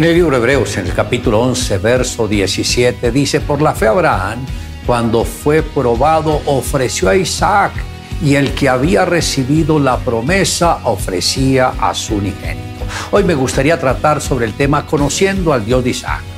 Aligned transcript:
En 0.00 0.06
el 0.06 0.14
libro 0.14 0.30
de 0.30 0.38
Hebreos, 0.38 0.78
en 0.78 0.86
el 0.86 0.94
capítulo 0.94 1.42
11, 1.42 1.76
verso 1.76 2.26
17, 2.26 3.12
dice, 3.12 3.38
por 3.38 3.60
la 3.60 3.74
fe 3.74 3.86
Abraham, 3.86 4.38
cuando 4.86 5.26
fue 5.26 5.62
probado, 5.62 6.40
ofreció 6.46 7.10
a 7.10 7.16
Isaac, 7.16 7.72
y 8.22 8.34
el 8.36 8.54
que 8.54 8.70
había 8.70 9.04
recibido 9.04 9.78
la 9.78 9.98
promesa 9.98 10.78
ofrecía 10.84 11.74
a 11.78 11.92
su 11.92 12.14
unigénito. 12.14 12.82
Hoy 13.10 13.24
me 13.24 13.34
gustaría 13.34 13.78
tratar 13.78 14.22
sobre 14.22 14.46
el 14.46 14.54
tema 14.54 14.86
conociendo 14.86 15.52
al 15.52 15.66
Dios 15.66 15.84
de 15.84 15.90
Isaac. 15.90 16.29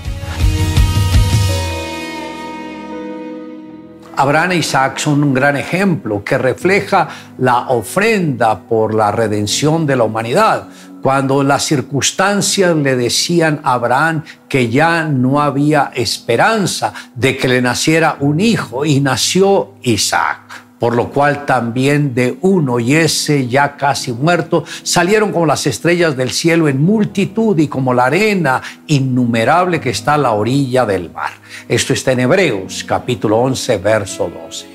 Abraham 4.17 4.53
e 4.53 4.57
Isaac 4.57 4.99
son 4.99 5.23
un 5.25 5.33
gran 5.33 5.57
ejemplo 5.57 6.23
que 6.23 6.39
refleja 6.39 7.09
la 7.39 7.69
ofrenda 7.69 8.61
por 8.61 8.95
la 8.95 9.11
redención 9.11 9.87
de 9.87 9.97
la 9.97 10.05
humanidad. 10.05 10.69
Cuando 11.03 11.43
las 11.43 11.65
circunstancias 11.65 12.77
le 12.77 12.95
decían 12.95 13.61
a 13.65 13.73
Abraham 13.75 14.23
que 14.49 14.69
ya 14.69 15.05
no 15.05 15.41
había 15.41 15.91
esperanza 15.95 16.93
de 17.15 17.37
que 17.37 17.49
le 17.49 17.61
naciera 17.61 18.17
un 18.21 18.39
hijo 18.39 18.85
y 18.85 19.01
nació 19.01 19.73
Isaac 19.83 20.62
por 20.83 20.97
lo 20.97 21.11
cual 21.11 21.47
también 21.47 22.13
de 22.13 22.37
uno 22.41 22.81
y 22.81 22.97
ese 22.97 23.47
ya 23.47 23.77
casi 23.77 24.11
muerto 24.11 24.65
salieron 24.83 25.31
como 25.31 25.47
las 25.47 25.65
estrellas 25.69 26.17
del 26.17 26.33
cielo 26.33 26.67
en 26.67 26.83
multitud 26.83 27.57
y 27.57 27.69
como 27.69 27.95
la 27.95 28.07
arena 28.07 28.61
innumerable 28.89 29.81
que 29.81 29.91
está 29.91 30.15
a 30.15 30.19
la 30.19 30.33
orilla 30.33 30.85
del 30.85 31.13
mar. 31.13 31.31
Esto 31.69 31.93
está 31.93 32.11
en 32.11 32.19
Hebreos 32.19 32.83
capítulo 32.83 33.39
11, 33.39 33.79
verso 33.79 34.29
12 34.29 34.73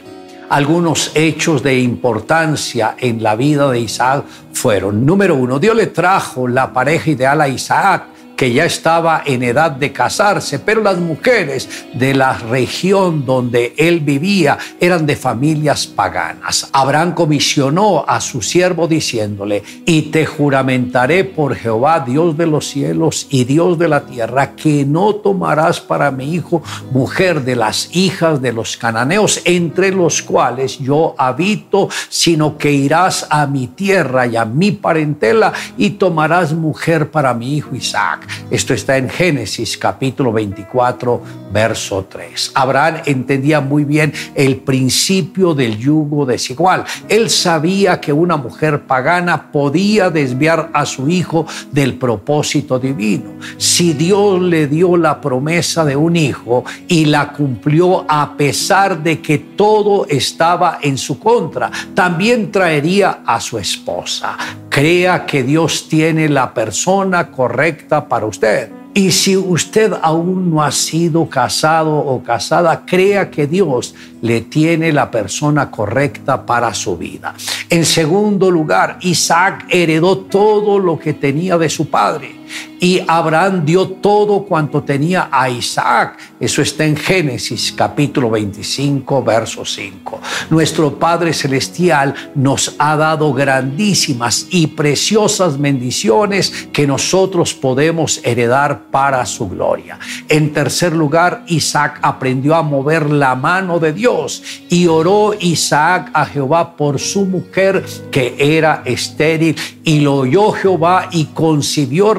algunos 0.50 1.12
hechos 1.14 1.62
de 1.62 1.78
importancia 1.78 2.96
en 2.98 3.22
la 3.22 3.36
vida 3.36 3.70
de 3.70 3.82
Isaac 3.82 4.24
fueron, 4.54 5.06
número 5.06 5.36
uno, 5.36 5.60
Dios 5.60 5.76
le 5.76 5.88
trajo 5.88 6.48
la 6.48 6.72
pareja 6.72 7.10
ideal 7.10 7.42
a 7.42 7.50
Isaac 7.50 8.06
que 8.38 8.54
ya 8.54 8.66
estaba 8.66 9.24
en 9.26 9.42
edad 9.42 9.72
de 9.72 9.92
casarse, 9.92 10.60
pero 10.60 10.82
las 10.82 11.00
mujeres 11.00 11.68
de 11.94 12.14
la 12.14 12.38
región 12.38 13.26
donde 13.26 13.74
él 13.78 14.00
vivía 14.00 14.60
eran 14.80 15.08
de 15.08 15.16
familias 15.16 15.88
paganas. 15.88 16.70
Abraham 16.72 17.14
comisionó 17.14 18.06
a 18.08 18.22
su 18.22 18.44
siervo 18.44 18.88
diciéndole, 18.88 19.64
y 19.86 20.04
te 20.04 20.26
juramentaré 20.28 21.24
por 21.24 21.56
Jehová, 21.56 22.02
Dios 22.02 22.38
de 22.38 22.46
los 22.46 22.68
cielos 22.70 23.26
y 23.32 23.44
Dios 23.44 23.80
de 23.80 23.88
la 23.88 24.06
tierra, 24.06 24.56
que 24.56 24.86
no 24.86 25.16
tomarás 25.16 25.82
para 25.82 26.12
mi 26.12 26.36
hijo 26.36 26.62
mujer 26.92 27.44
de 27.44 27.56
las 27.56 27.90
hijas 27.96 28.40
de 28.40 28.54
los 28.54 28.78
cananeos, 28.78 29.42
entre 29.46 29.92
los 29.92 30.22
cuales 30.22 30.78
yo 30.78 31.16
habito, 31.18 31.90
sino 32.10 32.56
que 32.56 32.72
irás 32.72 33.26
a 33.32 33.48
mi 33.48 33.66
tierra 33.66 34.28
y 34.28 34.36
a 34.36 34.46
mi 34.46 34.74
parentela 34.74 35.52
y 35.76 35.92
tomarás 35.92 36.54
mujer 36.54 37.10
para 37.10 37.34
mi 37.34 37.56
hijo 37.58 37.76
Isaac 37.76 38.27
esto 38.50 38.74
está 38.74 38.98
en 38.98 39.10
Génesis 39.10 39.78
capítulo 39.78 40.32
24, 40.32 41.22
verso 41.52 42.08
3. 42.10 42.52
Abraham 42.56 43.02
entendía 43.06 43.62
muy 43.62 43.84
bien 43.84 44.14
el 44.36 44.58
principio 44.58 45.54
del 45.54 45.78
yugo 45.78 46.26
desigual. 46.26 46.84
Él 47.10 47.30
sabía 47.30 48.00
que 48.00 48.14
una 48.14 48.38
mujer 48.38 48.84
pagana 48.84 49.52
podía 49.52 50.10
desviar 50.10 50.70
a 50.74 50.86
su 50.86 51.10
hijo 51.10 51.46
del 51.72 51.96
propósito 51.96 52.80
divino. 52.80 53.32
Si 53.58 53.94
Dios 53.94 54.42
le 54.42 54.68
dio 54.68 54.98
la 54.98 55.20
promesa 55.20 55.84
de 55.86 55.96
un 55.96 56.16
hijo 56.16 56.64
y 56.88 57.06
la 57.06 57.32
cumplió 57.34 58.06
a 58.08 58.36
pesar 58.38 59.02
de 59.02 59.22
que 59.22 59.38
todo 59.38 60.06
estaba 60.08 60.80
en 60.82 60.98
su 60.98 61.20
contra, 61.20 61.72
también 61.94 62.52
traería 62.52 63.22
a 63.26 63.40
su 63.40 63.58
esposa. 63.58 64.38
Crea 64.78 65.26
que 65.26 65.42
Dios 65.42 65.90
tiene 65.90 66.30
la 66.30 66.54
persona 66.54 67.32
correcta 67.32 68.08
para 68.08 68.28
usted. 68.28 68.70
Y 68.94 69.10
si 69.10 69.36
usted 69.36 69.92
aún 70.04 70.52
no 70.52 70.62
ha 70.62 70.70
sido 70.72 71.28
casado 71.28 71.98
o 71.98 72.22
casada, 72.22 72.86
crea 72.86 73.32
que 73.32 73.48
Dios 73.48 73.96
le 74.22 74.42
tiene 74.42 74.94
la 74.94 75.10
persona 75.10 75.72
correcta 75.72 76.46
para 76.46 76.76
su 76.76 76.96
vida. 76.96 77.34
En 77.72 77.86
segundo 77.86 78.52
lugar, 78.52 79.00
Isaac 79.02 79.66
heredó 79.70 80.20
todo 80.20 80.78
lo 80.78 81.00
que 81.00 81.14
tenía 81.14 81.58
de 81.58 81.70
su 81.70 81.90
padre 81.90 82.36
y 82.80 83.02
Abraham 83.08 83.66
dio 83.66 83.88
todo 83.88 84.44
cuanto 84.44 84.84
tenía 84.84 85.30
a 85.32 85.50
Isaac. 85.50 86.18
Eso 86.40 86.62
está 86.62 86.86
en 86.86 86.96
Génesis 86.96 87.74
capítulo 87.76 88.30
25, 88.30 89.24
verso 89.24 89.66
5. 89.66 90.22
Nuestro 90.50 90.98
Padre 90.98 91.34
Celestial 91.34 92.14
nos 92.36 92.76
ha 92.78 92.96
dado 92.96 93.34
grandísimas 93.34 94.48
y 94.50 94.68
preciosas 94.68 95.60
bendiciones 95.60 96.70
que 96.72 96.86
nosotros 96.86 97.54
podemos 97.54 98.22
heredar 98.24 98.84
para 98.92 99.26
su 99.26 99.50
gloria. 99.50 99.98
En 100.30 100.54
tercer 100.54 100.94
lugar, 100.94 101.44
Isaac 101.48 102.00
aprendió 102.02 102.56
a 102.56 102.62
mover 102.62 103.10
la 103.10 103.36
mano 103.36 103.80
de 103.80 103.94
Dios 103.94 104.44
y 104.70 104.88
oró 104.88 105.34
Isaac 105.40 106.12
a 106.14 106.26
Jehová 106.26 106.76
por 106.76 107.00
su 107.00 107.26
mujer 107.26 107.84
que 108.12 108.36
era 108.40 108.84
estéril 108.86 109.56
y 109.84 110.00
lo 110.00 110.18
oyó 110.18 110.52
Jehová 110.52 111.10
y 111.12 111.26
concibió 111.26 112.14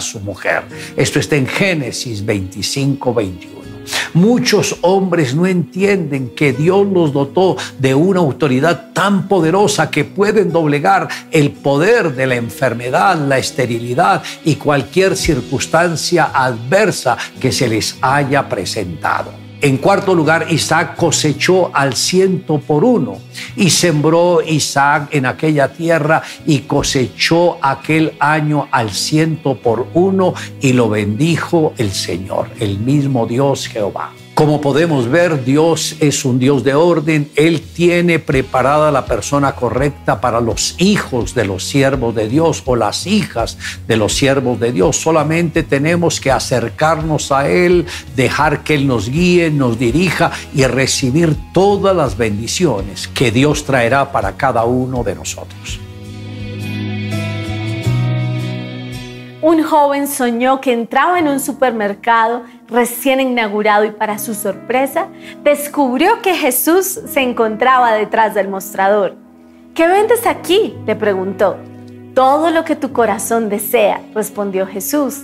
Su 0.00 0.20
mujer. 0.20 0.64
Esto 0.96 1.18
está 1.18 1.36
en 1.36 1.46
Génesis 1.46 2.24
25, 2.24 3.14
21. 3.14 3.56
Muchos 4.14 4.76
hombres 4.82 5.34
no 5.34 5.46
entienden 5.46 6.30
que 6.30 6.52
Dios 6.52 6.86
los 6.86 7.12
dotó 7.12 7.56
de 7.78 7.94
una 7.94 8.20
autoridad 8.20 8.92
tan 8.92 9.28
poderosa 9.28 9.90
que 9.90 10.04
pueden 10.04 10.52
doblegar 10.52 11.08
el 11.30 11.52
poder 11.52 12.14
de 12.14 12.26
la 12.26 12.34
enfermedad, 12.34 13.16
la 13.16 13.38
esterilidad 13.38 14.22
y 14.44 14.56
cualquier 14.56 15.16
circunstancia 15.16 16.30
adversa 16.34 17.16
que 17.40 17.52
se 17.52 17.68
les 17.68 17.96
haya 18.00 18.48
presentado. 18.48 19.45
En 19.62 19.78
cuarto 19.78 20.14
lugar, 20.14 20.46
Isaac 20.50 20.96
cosechó 20.96 21.74
al 21.74 21.94
ciento 21.94 22.58
por 22.58 22.84
uno 22.84 23.18
y 23.56 23.70
sembró 23.70 24.42
Isaac 24.42 25.08
en 25.12 25.24
aquella 25.24 25.68
tierra 25.68 26.22
y 26.44 26.60
cosechó 26.60 27.58
aquel 27.62 28.12
año 28.18 28.68
al 28.70 28.90
ciento 28.90 29.56
por 29.56 29.86
uno 29.94 30.34
y 30.60 30.74
lo 30.74 30.90
bendijo 30.90 31.72
el 31.78 31.90
Señor, 31.92 32.50
el 32.60 32.78
mismo 32.78 33.26
Dios 33.26 33.66
Jehová. 33.66 34.12
Como 34.36 34.60
podemos 34.60 35.08
ver, 35.08 35.46
Dios 35.46 35.96
es 35.98 36.26
un 36.26 36.38
Dios 36.38 36.62
de 36.62 36.74
orden. 36.74 37.30
Él 37.36 37.62
tiene 37.62 38.18
preparada 38.18 38.92
la 38.92 39.06
persona 39.06 39.52
correcta 39.52 40.20
para 40.20 40.42
los 40.42 40.74
hijos 40.76 41.34
de 41.34 41.46
los 41.46 41.64
siervos 41.64 42.14
de 42.14 42.28
Dios 42.28 42.62
o 42.66 42.76
las 42.76 43.06
hijas 43.06 43.56
de 43.88 43.96
los 43.96 44.12
siervos 44.12 44.60
de 44.60 44.72
Dios. 44.72 44.98
Solamente 44.98 45.62
tenemos 45.62 46.20
que 46.20 46.30
acercarnos 46.30 47.32
a 47.32 47.48
Él, 47.48 47.86
dejar 48.14 48.62
que 48.62 48.74
Él 48.74 48.86
nos 48.86 49.08
guíe, 49.08 49.50
nos 49.50 49.78
dirija 49.78 50.30
y 50.54 50.64
recibir 50.64 51.34
todas 51.54 51.96
las 51.96 52.18
bendiciones 52.18 53.08
que 53.08 53.30
Dios 53.30 53.64
traerá 53.64 54.12
para 54.12 54.36
cada 54.36 54.64
uno 54.64 55.02
de 55.02 55.14
nosotros. 55.14 55.85
Un 59.46 59.62
joven 59.62 60.08
soñó 60.08 60.60
que 60.60 60.72
entraba 60.72 61.20
en 61.20 61.28
un 61.28 61.38
supermercado 61.38 62.42
recién 62.66 63.20
inaugurado 63.20 63.84
y 63.84 63.92
para 63.92 64.18
su 64.18 64.34
sorpresa 64.34 65.06
descubrió 65.44 66.20
que 66.20 66.34
Jesús 66.34 67.00
se 67.06 67.20
encontraba 67.20 67.92
detrás 67.92 68.34
del 68.34 68.48
mostrador. 68.48 69.14
¿Qué 69.72 69.86
vendes 69.86 70.26
aquí? 70.26 70.74
le 70.84 70.96
preguntó. 70.96 71.58
Todo 72.12 72.50
lo 72.50 72.64
que 72.64 72.74
tu 72.74 72.92
corazón 72.92 73.48
desea, 73.48 74.00
respondió 74.16 74.66
Jesús. 74.66 75.22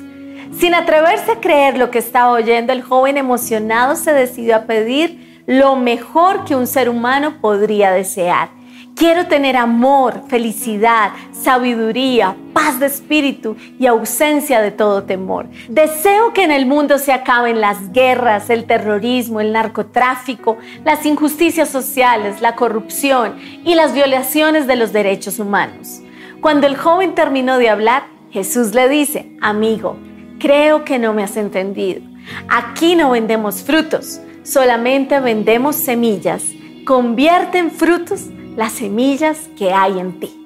Sin 0.57 0.73
atreverse 0.73 1.33
a 1.33 1.41
creer 1.41 1.77
lo 1.77 1.91
que 1.91 1.99
estaba 1.99 2.31
oyendo, 2.31 2.73
el 2.73 2.83
joven 2.83 3.17
emocionado 3.17 3.97
se 3.97 4.13
decidió 4.13 4.55
a 4.55 4.67
pedir 4.67 5.43
lo 5.47 5.75
mejor 5.75 6.45
que 6.45 6.55
un 6.55 6.69
ser 6.69 6.89
humano 6.89 7.39
podría 7.41 7.91
desear 7.91 8.51
Quiero 8.95 9.27
tener 9.27 9.57
amor, 9.57 10.25
felicidad, 10.29 11.13
sabiduría, 11.33 12.37
paz 12.53 12.79
de 12.79 12.87
espíritu 12.87 13.57
y 13.79 13.87
ausencia 13.87 14.61
de 14.61 14.71
todo 14.71 15.05
temor. 15.05 15.49
Deseo 15.69 16.33
que 16.35 16.45
en 16.45 16.51
el 16.51 16.67
mundo 16.67 16.99
se 16.99 17.13
acaben 17.13 17.61
las 17.61 17.93
guerras, 17.93 18.51
el 18.51 18.65
terrorismo, 18.65 19.41
el 19.41 19.53
narcotráfico, 19.53 20.59
las 20.85 21.07
injusticias 21.07 21.71
sociales, 21.71 22.43
la 22.43 22.55
corrupción 22.55 23.37
y 23.65 23.75
las 23.75 23.95
violaciones 23.95 24.67
de 24.67 24.77
los 24.77 24.93
derechos 24.93 25.39
humanos. 25.39 26.03
Cuando 26.41 26.67
el 26.67 26.77
joven 26.77 27.15
terminó 27.15 27.57
de 27.59 27.71
hablar, 27.71 28.05
Jesús 28.31 28.75
le 28.75 28.89
dice, 28.89 29.37
amigo, 29.41 29.97
creo 30.39 30.85
que 30.85 30.99
no 30.99 31.15
me 31.15 31.23
has 31.23 31.37
entendido. 31.37 32.03
Aquí 32.49 32.95
no 32.95 33.11
vendemos 33.11 33.63
frutos, 33.63 34.21
solamente 34.43 35.19
vendemos 35.19 35.77
semillas. 35.77 36.45
Convierte 36.85 37.59
en 37.59 37.71
frutos 37.71 38.29
las 38.57 38.73
semillas 38.73 39.49
que 39.57 39.73
hay 39.73 39.99
en 39.99 40.21
ti. 40.21 40.42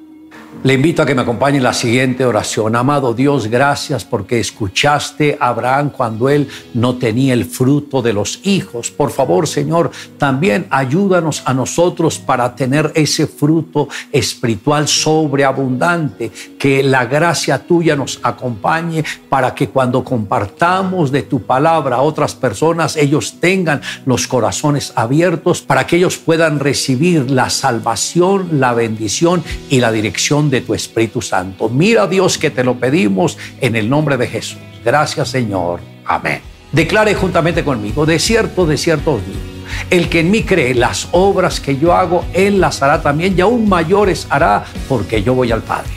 Le 0.64 0.74
invito 0.74 1.00
a 1.00 1.06
que 1.06 1.14
me 1.14 1.22
acompañe 1.22 1.58
en 1.58 1.62
la 1.62 1.72
siguiente 1.72 2.24
oración. 2.24 2.74
Amado 2.74 3.14
Dios, 3.14 3.46
gracias 3.46 4.04
porque 4.04 4.40
escuchaste 4.40 5.36
a 5.38 5.50
Abraham 5.50 5.90
cuando 5.90 6.28
él 6.28 6.48
no 6.74 6.96
tenía 6.96 7.34
el 7.34 7.44
fruto 7.44 8.02
de 8.02 8.12
los 8.12 8.40
hijos. 8.42 8.90
Por 8.90 9.12
favor, 9.12 9.46
Señor, 9.46 9.92
también 10.18 10.66
ayúdanos 10.70 11.42
a 11.44 11.54
nosotros 11.54 12.18
para 12.18 12.56
tener 12.56 12.90
ese 12.96 13.28
fruto 13.28 13.88
espiritual 14.10 14.88
sobreabundante. 14.88 16.32
Que 16.58 16.82
la 16.82 17.04
gracia 17.04 17.64
tuya 17.64 17.94
nos 17.94 18.18
acompañe 18.24 19.04
para 19.28 19.54
que 19.54 19.68
cuando 19.68 20.02
compartamos 20.02 21.12
de 21.12 21.22
tu 21.22 21.42
palabra 21.42 21.96
a 21.96 22.02
otras 22.02 22.34
personas, 22.34 22.96
ellos 22.96 23.36
tengan 23.38 23.82
los 24.04 24.26
corazones 24.26 24.92
abiertos 24.96 25.62
para 25.62 25.86
que 25.86 25.96
ellos 25.96 26.16
puedan 26.16 26.58
recibir 26.58 27.30
la 27.30 27.50
salvación, 27.50 28.48
la 28.58 28.74
bendición 28.74 29.44
y 29.70 29.78
la 29.78 29.92
dirección 29.92 30.50
de 30.50 30.55
tu 30.60 30.74
Espíritu 30.74 31.22
Santo. 31.22 31.68
Mira 31.68 32.06
Dios 32.06 32.38
que 32.38 32.50
te 32.50 32.64
lo 32.64 32.74
pedimos 32.74 33.38
en 33.60 33.76
el 33.76 33.88
nombre 33.88 34.16
de 34.16 34.26
Jesús. 34.26 34.58
Gracias 34.84 35.28
Señor. 35.28 35.80
Amén. 36.04 36.40
Declare 36.72 37.14
juntamente 37.14 37.64
conmigo, 37.64 38.06
de 38.06 38.18
cierto, 38.18 38.66
de 38.66 38.76
cierto 38.76 39.14
os 39.14 39.22
el 39.90 40.08
que 40.08 40.20
en 40.20 40.30
mí 40.30 40.42
cree 40.42 40.74
las 40.74 41.08
obras 41.12 41.60
que 41.60 41.76
yo 41.76 41.94
hago, 41.94 42.24
él 42.32 42.60
las 42.60 42.82
hará 42.82 43.02
también 43.02 43.34
y 43.36 43.40
aún 43.40 43.68
mayores 43.68 44.26
hará 44.30 44.64
porque 44.88 45.22
yo 45.22 45.34
voy 45.34 45.52
al 45.52 45.62
Padre. 45.62 45.90